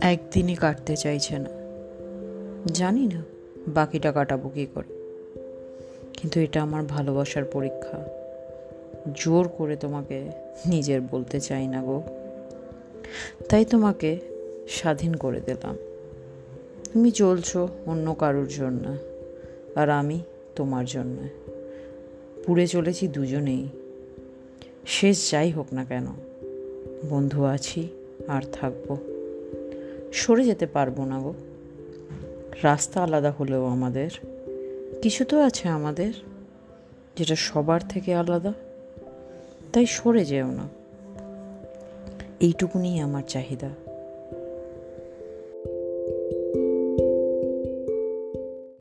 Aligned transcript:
একদিনই 0.00 0.54
কাটতে 0.54 0.96
চাইছে 0.96 1.38
না। 1.38 1.50
জানি 2.72 3.06
না 3.06 3.22
বাকিটা 3.68 4.12
কাটাবো 4.12 4.48
কী 4.48 4.66
করে। 4.74 4.96
কিন্তু 6.12 6.40
এটা 6.40 6.62
আমার 6.62 6.84
ভালোবাসার 6.84 7.44
পরীক্ষা। 7.44 8.04
জোর 9.14 9.48
করে 9.48 9.76
তোমাকে 9.76 10.30
নিজের 10.66 11.00
বলতে 11.00 11.40
চাই 11.40 11.66
না 11.66 11.82
গো। 11.82 12.02
তাই 13.48 13.64
তোমাকে 13.64 14.18
স্বাধীন 14.68 15.14
করে 15.14 15.40
দিলাম। 15.40 15.76
তুমি 16.92 17.10
চলছো 17.10 17.68
অন্য 17.86 18.14
কারোর 18.14 18.48
জন্য 18.48 18.96
আর 19.76 19.90
আমি 19.90 20.20
তোমার 20.56 20.84
জন্য। 20.84 21.16
পুড়ে 22.46 22.66
চলেছি 22.66 23.08
দুজনেই। 23.08 23.68
শেষ 24.86 25.30
যাই 25.30 25.50
হোক 25.50 25.66
না 25.72 25.84
কেন। 25.84 26.06
বন্ধু 27.10 27.44
আছি 27.44 27.88
আর 28.28 28.42
থাকব। 28.52 29.15
সরে 30.12 30.44
যেতে 30.44 30.66
পারব 30.66 31.04
না 31.04 31.20
গো। 31.20 31.34
রাস্তা 32.62 33.02
আলাদা 33.02 33.30
হলেও 33.30 33.66
আমাদের, 33.66 34.10
কিছু 35.02 35.24
তো 35.24 35.40
আছে 35.40 35.68
আমাদের 35.68 36.12
যেটা 37.16 37.36
সবার 37.36 37.88
থেকে 37.88 38.14
আলাদা, 38.14 38.52
তাই 39.72 39.86
সরে 39.86 40.24
যেও 40.24 40.46
না। 40.46 40.68
এইটুকুনি 42.40 43.00
আমার 43.00 43.22
চাহিদা। 43.22 43.70